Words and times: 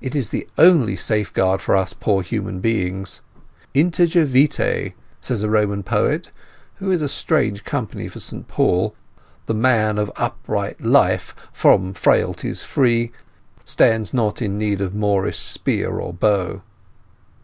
It 0.00 0.16
is 0.16 0.30
the 0.30 0.48
only 0.58 0.96
safeguard 0.96 1.60
for 1.60 1.76
us 1.76 1.92
poor 1.92 2.22
human 2.22 2.58
beings. 2.58 3.20
'Integer 3.74 4.24
vitae,' 4.24 4.92
says 5.20 5.44
a 5.44 5.48
Roman 5.48 5.84
poet, 5.84 6.32
who 6.80 6.90
is 6.90 7.08
strange 7.12 7.62
company 7.62 8.08
for 8.08 8.18
St 8.18 8.48
Paul— 8.48 8.96
The 9.46 9.54
man 9.54 9.98
of 9.98 10.10
upright 10.16 10.80
life, 10.80 11.32
from 11.52 11.94
frailties 11.94 12.62
free, 12.64 13.12
Stands 13.64 14.12
not 14.12 14.42
in 14.42 14.58
need 14.58 14.80
of 14.80 14.96
Moorish 14.96 15.38
spear 15.38 15.90
or 15.90 16.12
bow. 16.12 16.62